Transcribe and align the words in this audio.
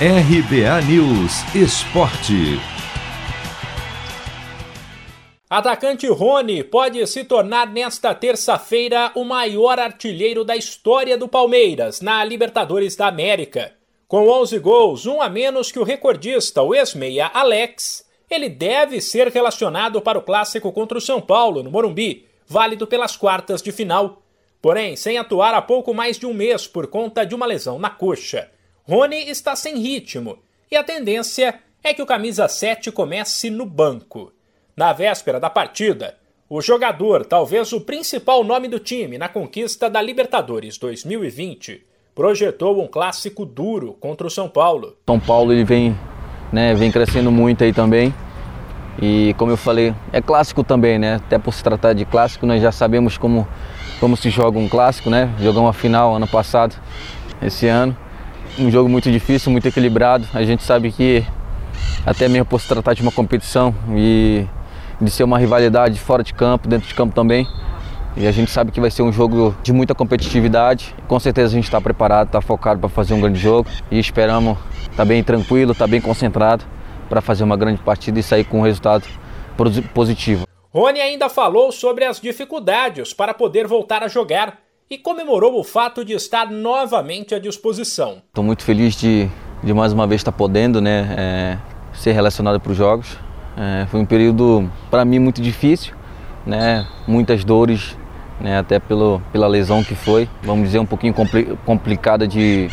RBA 0.00 0.82
News 0.88 1.54
Esporte. 1.54 2.58
Atacante 5.48 6.08
Rony 6.08 6.64
pode 6.64 7.06
se 7.06 7.22
tornar 7.22 7.68
nesta 7.68 8.12
terça-feira 8.12 9.12
o 9.14 9.22
maior 9.22 9.78
artilheiro 9.78 10.42
da 10.42 10.56
história 10.56 11.16
do 11.16 11.28
Palmeiras 11.28 12.00
na 12.00 12.24
Libertadores 12.24 12.96
da 12.96 13.06
América. 13.06 13.72
Com 14.08 14.28
11 14.28 14.58
gols, 14.58 15.06
um 15.06 15.22
a 15.22 15.28
menos 15.28 15.70
que 15.70 15.78
o 15.78 15.84
recordista, 15.84 16.60
o 16.60 16.74
ex-meia 16.74 17.30
Alex, 17.32 18.04
ele 18.28 18.48
deve 18.48 19.00
ser 19.00 19.28
relacionado 19.28 20.02
para 20.02 20.18
o 20.18 20.22
clássico 20.22 20.72
contra 20.72 20.98
o 20.98 21.00
São 21.00 21.20
Paulo, 21.20 21.62
no 21.62 21.70
Morumbi, 21.70 22.26
válido 22.48 22.84
pelas 22.84 23.16
quartas 23.16 23.62
de 23.62 23.70
final. 23.70 24.22
Porém, 24.60 24.96
sem 24.96 25.18
atuar 25.18 25.54
há 25.54 25.62
pouco 25.62 25.94
mais 25.94 26.18
de 26.18 26.26
um 26.26 26.34
mês 26.34 26.66
por 26.66 26.88
conta 26.88 27.24
de 27.24 27.32
uma 27.32 27.46
lesão 27.46 27.78
na 27.78 27.90
coxa. 27.90 28.50
Rony 28.86 29.30
está 29.30 29.56
sem 29.56 29.78
ritmo 29.78 30.36
e 30.70 30.76
a 30.76 30.84
tendência 30.84 31.54
é 31.82 31.94
que 31.94 32.02
o 32.02 32.06
camisa 32.06 32.46
7 32.46 32.92
comece 32.92 33.48
no 33.48 33.64
banco. 33.64 34.30
Na 34.76 34.92
véspera 34.92 35.40
da 35.40 35.48
partida, 35.48 36.18
o 36.50 36.60
jogador, 36.60 37.24
talvez 37.24 37.72
o 37.72 37.80
principal 37.80 38.44
nome 38.44 38.68
do 38.68 38.78
time 38.78 39.16
na 39.16 39.26
conquista 39.26 39.88
da 39.88 40.02
Libertadores 40.02 40.76
2020, 40.76 41.82
projetou 42.14 42.78
um 42.82 42.86
clássico 42.86 43.46
duro 43.46 43.94
contra 43.94 44.26
o 44.26 44.30
São 44.30 44.50
Paulo. 44.50 44.98
São 45.06 45.18
Paulo 45.18 45.50
ele 45.54 45.64
vem, 45.64 45.98
né, 46.52 46.74
vem 46.74 46.92
crescendo 46.92 47.32
muito 47.32 47.64
aí 47.64 47.72
também. 47.72 48.14
E 49.00 49.34
como 49.38 49.50
eu 49.50 49.56
falei, 49.56 49.94
é 50.12 50.20
clássico 50.20 50.62
também, 50.62 50.98
né? 50.98 51.14
Até 51.14 51.38
por 51.38 51.54
se 51.54 51.64
tratar 51.64 51.94
de 51.94 52.04
clássico, 52.04 52.44
nós 52.44 52.60
já 52.60 52.70
sabemos 52.70 53.16
como, 53.16 53.48
como 53.98 54.14
se 54.14 54.28
joga 54.28 54.58
um 54.58 54.68
clássico, 54.68 55.08
né? 55.08 55.34
Jogamos 55.40 55.70
a 55.70 55.72
final 55.72 56.14
ano 56.14 56.28
passado, 56.28 56.76
esse 57.40 57.66
ano 57.66 58.03
um 58.58 58.70
jogo 58.70 58.88
muito 58.88 59.10
difícil, 59.10 59.50
muito 59.50 59.66
equilibrado. 59.66 60.26
A 60.32 60.42
gente 60.44 60.62
sabe 60.62 60.90
que 60.90 61.24
até 62.04 62.28
mesmo 62.28 62.46
por 62.46 62.60
se 62.60 62.68
tratar 62.68 62.94
de 62.94 63.02
uma 63.02 63.12
competição 63.12 63.74
e 63.94 64.46
de 65.00 65.10
ser 65.10 65.24
uma 65.24 65.38
rivalidade 65.38 65.98
fora 65.98 66.22
de 66.22 66.32
campo, 66.32 66.68
dentro 66.68 66.88
de 66.88 66.94
campo 66.94 67.14
também. 67.14 67.46
E 68.16 68.26
a 68.26 68.32
gente 68.32 68.50
sabe 68.50 68.70
que 68.70 68.80
vai 68.80 68.90
ser 68.90 69.02
um 69.02 69.12
jogo 69.12 69.54
de 69.62 69.72
muita 69.72 69.94
competitividade. 69.94 70.94
Com 71.08 71.18
certeza 71.18 71.48
a 71.48 71.54
gente 71.56 71.64
está 71.64 71.80
preparado, 71.80 72.28
está 72.28 72.40
focado 72.40 72.78
para 72.78 72.88
fazer 72.88 73.12
um 73.14 73.20
grande 73.20 73.40
jogo 73.40 73.68
e 73.90 73.98
esperamos 73.98 74.56
estar 74.82 74.96
tá 74.98 75.04
bem 75.04 75.22
tranquilo, 75.22 75.72
estar 75.72 75.86
tá 75.86 75.90
bem 75.90 76.00
concentrado 76.00 76.64
para 77.08 77.20
fazer 77.20 77.42
uma 77.42 77.56
grande 77.56 77.80
partida 77.82 78.20
e 78.20 78.22
sair 78.22 78.44
com 78.44 78.60
um 78.60 78.62
resultado 78.62 79.04
positivo. 79.92 80.46
Rony 80.72 81.00
ainda 81.00 81.28
falou 81.28 81.70
sobre 81.70 82.04
as 82.04 82.20
dificuldades 82.20 83.12
para 83.12 83.32
poder 83.34 83.66
voltar 83.66 84.02
a 84.02 84.08
jogar 84.08 84.63
e 84.90 84.98
comemorou 84.98 85.58
o 85.58 85.64
fato 85.64 86.04
de 86.04 86.12
estar 86.12 86.50
novamente 86.50 87.34
à 87.34 87.38
disposição. 87.38 88.22
Estou 88.28 88.44
muito 88.44 88.62
feliz 88.62 88.94
de, 88.94 89.28
de 89.62 89.72
mais 89.72 89.92
uma 89.92 90.06
vez 90.06 90.20
estar 90.20 90.32
podendo 90.32 90.80
né, 90.80 91.14
é, 91.16 91.58
ser 91.94 92.12
relacionado 92.12 92.60
para 92.60 92.72
os 92.72 92.76
jogos. 92.76 93.18
É, 93.56 93.86
foi 93.86 94.00
um 94.00 94.06
período 94.06 94.70
para 94.90 95.04
mim 95.04 95.18
muito 95.18 95.40
difícil, 95.40 95.94
né, 96.44 96.86
muitas 97.06 97.44
dores, 97.44 97.96
né, 98.40 98.58
até 98.58 98.78
pelo, 98.78 99.22
pela 99.32 99.46
lesão 99.46 99.82
que 99.82 99.94
foi, 99.94 100.28
vamos 100.42 100.66
dizer 100.66 100.80
um 100.80 100.86
pouquinho 100.86 101.14
compli 101.14 101.56
complicada 101.64 102.26
de, 102.26 102.68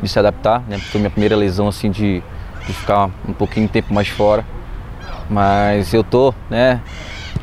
de 0.00 0.08
se 0.08 0.18
adaptar, 0.18 0.62
né, 0.68 0.78
foi 0.78 1.00
minha 1.00 1.10
primeira 1.10 1.36
lesão 1.36 1.68
assim 1.68 1.90
de, 1.90 2.22
de 2.66 2.72
ficar 2.72 3.10
um 3.28 3.32
pouquinho 3.32 3.66
de 3.66 3.72
tempo 3.72 3.92
mais 3.92 4.08
fora, 4.08 4.46
mas 5.28 5.92
eu 5.92 6.04
tô, 6.04 6.32
né, 6.48 6.80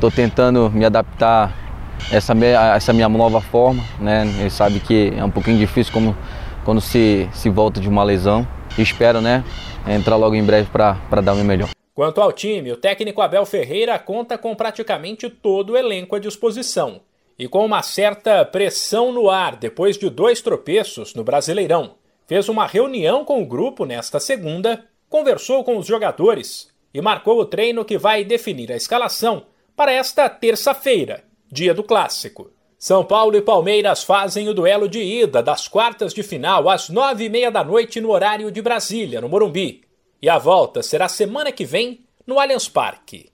tô 0.00 0.10
tentando 0.10 0.70
me 0.70 0.84
adaptar 0.84 1.61
essa 2.10 2.34
minha, 2.34 2.74
essa 2.74 2.92
minha 2.92 3.08
nova 3.08 3.40
forma, 3.40 3.82
né? 4.00 4.26
Ele 4.40 4.50
sabe 4.50 4.80
que 4.80 5.12
é 5.16 5.24
um 5.24 5.30
pouquinho 5.30 5.58
difícil 5.58 5.92
como 5.92 6.16
quando 6.64 6.80
se, 6.80 7.28
se 7.32 7.48
volta 7.50 7.80
de 7.80 7.88
uma 7.88 8.02
lesão. 8.02 8.46
Espero, 8.78 9.20
né, 9.20 9.44
entrar 9.86 10.16
logo 10.16 10.34
em 10.34 10.42
breve 10.42 10.70
para 10.70 11.20
dar 11.20 11.32
o 11.32 11.36
meu 11.36 11.44
melhor. 11.44 11.68
Quanto 11.94 12.22
ao 12.22 12.32
time, 12.32 12.72
o 12.72 12.76
técnico 12.76 13.20
Abel 13.20 13.44
Ferreira 13.44 13.98
conta 13.98 14.38
com 14.38 14.54
praticamente 14.54 15.28
todo 15.28 15.74
o 15.74 15.76
elenco 15.76 16.16
à 16.16 16.18
disposição. 16.18 17.02
E 17.38 17.46
com 17.46 17.64
uma 17.64 17.82
certa 17.82 18.44
pressão 18.44 19.12
no 19.12 19.28
ar 19.28 19.56
depois 19.56 19.98
de 19.98 20.08
dois 20.08 20.40
tropeços 20.40 21.14
no 21.14 21.22
Brasileirão, 21.22 21.96
fez 22.26 22.48
uma 22.48 22.66
reunião 22.66 23.24
com 23.24 23.42
o 23.42 23.46
grupo 23.46 23.84
nesta 23.84 24.18
segunda, 24.18 24.84
conversou 25.08 25.62
com 25.64 25.76
os 25.76 25.86
jogadores 25.86 26.70
e 26.94 27.00
marcou 27.02 27.38
o 27.38 27.44
treino 27.44 27.84
que 27.84 27.98
vai 27.98 28.24
definir 28.24 28.72
a 28.72 28.76
escalação 28.76 29.44
para 29.76 29.92
esta 29.92 30.28
terça-feira, 30.28 31.24
dia 31.52 31.74
do 31.74 31.84
clássico. 31.84 32.50
São 32.78 33.04
Paulo 33.04 33.36
e 33.36 33.42
Palmeiras 33.42 34.02
fazem 34.02 34.48
o 34.48 34.54
duelo 34.54 34.88
de 34.88 35.00
ida 35.00 35.42
das 35.42 35.68
quartas 35.68 36.14
de 36.14 36.22
final 36.22 36.66
às 36.68 36.88
nove 36.88 37.24
e 37.24 37.28
meia 37.28 37.50
da 37.50 37.62
noite 37.62 38.00
no 38.00 38.10
horário 38.10 38.50
de 38.50 38.62
Brasília, 38.62 39.20
no 39.20 39.28
Morumbi. 39.28 39.82
E 40.20 40.30
a 40.30 40.38
volta 40.38 40.82
será 40.82 41.08
semana 41.08 41.52
que 41.52 41.66
vem 41.66 42.06
no 42.26 42.40
Allianz 42.40 42.70
Parque. 42.70 43.30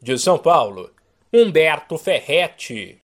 De 0.00 0.16
São 0.16 0.38
Paulo, 0.38 0.90
Humberto 1.32 1.98
Ferretti. 1.98 2.96